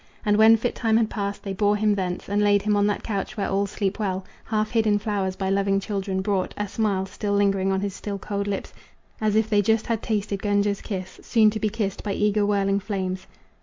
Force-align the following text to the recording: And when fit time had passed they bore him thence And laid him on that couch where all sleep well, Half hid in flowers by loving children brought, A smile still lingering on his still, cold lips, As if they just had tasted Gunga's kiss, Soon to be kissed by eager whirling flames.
And 0.25 0.35
when 0.35 0.57
fit 0.57 0.73
time 0.73 0.97
had 0.97 1.11
passed 1.11 1.43
they 1.43 1.53
bore 1.53 1.75
him 1.75 1.93
thence 1.93 2.27
And 2.27 2.41
laid 2.43 2.63
him 2.63 2.75
on 2.75 2.87
that 2.87 3.03
couch 3.03 3.37
where 3.37 3.47
all 3.47 3.67
sleep 3.67 3.99
well, 3.99 4.25
Half 4.45 4.71
hid 4.71 4.87
in 4.87 4.97
flowers 4.97 5.35
by 5.35 5.51
loving 5.51 5.79
children 5.79 6.21
brought, 6.23 6.55
A 6.57 6.67
smile 6.67 7.05
still 7.05 7.33
lingering 7.33 7.71
on 7.71 7.81
his 7.81 7.93
still, 7.93 8.17
cold 8.17 8.47
lips, 8.47 8.73
As 9.21 9.35
if 9.35 9.47
they 9.47 9.61
just 9.61 9.85
had 9.85 10.01
tasted 10.01 10.41
Gunga's 10.41 10.81
kiss, 10.81 11.19
Soon 11.21 11.51
to 11.51 11.59
be 11.59 11.69
kissed 11.69 12.01
by 12.03 12.13
eager 12.13 12.47
whirling 12.47 12.79
flames. 12.79 13.27